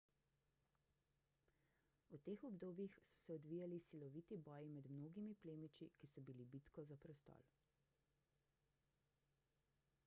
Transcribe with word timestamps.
v 2.13 2.17
teh 2.27 2.43
obdobjih 2.49 2.95
so 3.09 3.19
se 3.25 3.33
odvijali 3.35 3.79
siloviti 3.89 4.39
boji 4.49 4.73
med 4.79 4.89
mnogimi 4.95 5.37
plemiči 5.45 5.91
ki 6.01 6.11
so 6.15 6.25
bili 6.31 6.49
bitko 6.57 6.89
za 6.93 7.01
prestol 7.07 7.47